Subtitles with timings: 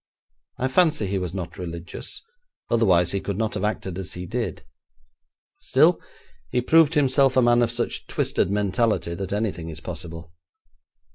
[0.57, 2.23] I fancy he was not religious,
[2.71, 4.63] otherwise he could not have acted as he did.
[5.59, 6.01] Still,
[6.49, 10.33] he proved himself a man of such twisted mentality that anything is possible.'